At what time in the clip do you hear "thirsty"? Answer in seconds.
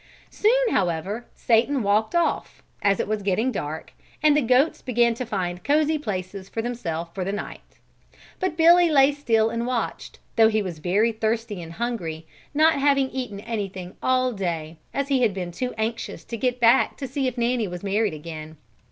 11.11-11.61